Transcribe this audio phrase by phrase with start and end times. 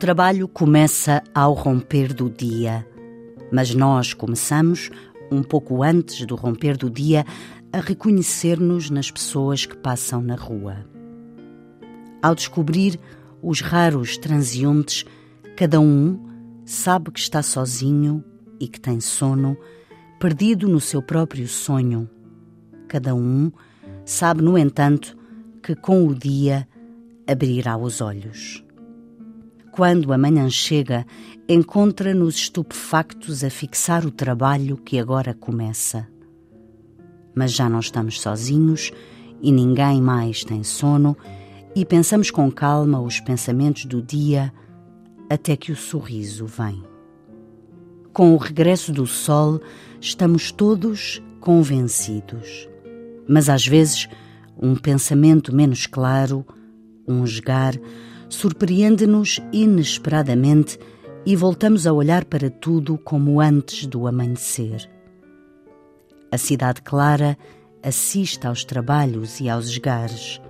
[0.00, 2.86] Trabalho começa ao romper do dia,
[3.52, 4.90] mas nós começamos,
[5.30, 7.22] um pouco antes do romper do dia,
[7.70, 10.86] a reconhecer-nos nas pessoas que passam na rua.
[12.22, 12.98] Ao descobrir
[13.42, 15.04] os raros transeuntes,
[15.54, 16.18] cada um
[16.64, 18.24] sabe que está sozinho
[18.58, 19.54] e que tem sono,
[20.18, 22.08] perdido no seu próprio sonho.
[22.88, 23.52] Cada um
[24.06, 25.14] sabe, no entanto,
[25.62, 26.66] que com o dia
[27.26, 28.64] abrirá os olhos.
[29.80, 31.06] Quando a manhã chega,
[31.48, 36.06] encontra-nos estupefactos a fixar o trabalho que agora começa.
[37.34, 38.92] Mas já não estamos sozinhos
[39.40, 41.16] e ninguém mais tem sono,
[41.74, 44.52] e pensamos com calma os pensamentos do dia
[45.30, 46.84] até que o sorriso vem.
[48.12, 49.62] Com o regresso do sol,
[49.98, 52.68] estamos todos convencidos.
[53.26, 54.10] Mas às vezes,
[54.60, 56.44] um pensamento menos claro,
[57.08, 57.80] um esgar,
[58.30, 60.78] surpreende-nos inesperadamente
[61.26, 64.88] e voltamos a olhar para tudo como antes do amanhecer.
[66.32, 67.36] A cidade clara
[67.82, 70.40] assiste aos trabalhos e aos esgares.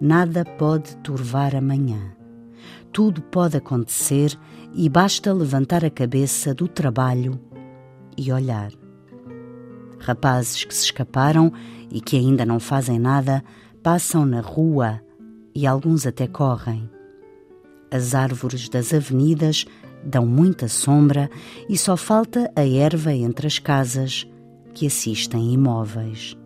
[0.00, 2.14] Nada pode turvar amanhã.
[2.92, 4.38] Tudo pode acontecer
[4.72, 7.38] e basta levantar a cabeça do trabalho
[8.16, 8.70] e olhar.
[9.98, 11.52] Rapazes que se escaparam
[11.90, 13.42] e que ainda não fazem nada
[13.82, 15.00] passam na rua
[15.54, 16.91] e alguns até correm.
[17.92, 19.66] As árvores das avenidas
[20.02, 21.30] dão muita sombra
[21.68, 24.26] e só falta a erva entre as casas
[24.74, 26.36] que assistem imóveis.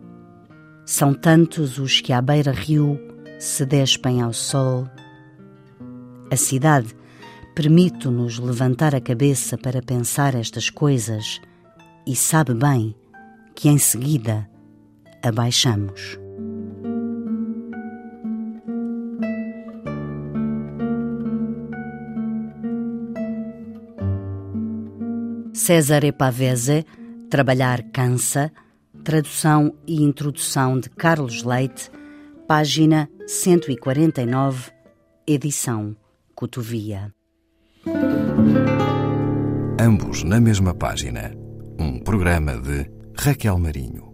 [0.85, 2.99] São tantos os que à beira-rio
[3.39, 4.87] se despem ao sol
[6.29, 6.93] a cidade
[7.55, 11.39] permite-nos levantar a cabeça para pensar estas coisas
[12.05, 12.93] e sabe bem
[13.55, 14.47] que em seguida
[15.23, 16.26] abaixamos.
[25.57, 26.85] César Epavese,
[27.31, 28.51] Trabalhar Cansa,
[29.03, 31.89] tradução e introdução de Carlos Leite,
[32.47, 34.71] página 149,
[35.25, 35.97] edição
[36.35, 37.11] Cotovia.
[39.81, 41.33] Ambos na mesma página.
[41.79, 44.06] Um programa de Raquel Marinho.